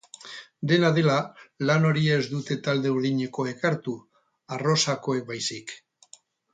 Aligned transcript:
Dena 0.69 0.89
dela, 0.95 1.17
lan 1.71 1.85
hori 1.91 2.07
ez 2.15 2.23
dute 2.33 2.59
talde 2.69 2.95
urdinekoek 2.97 3.69
hartu, 3.71 3.97
arrosakoek 4.59 5.27
baizik. 5.33 5.81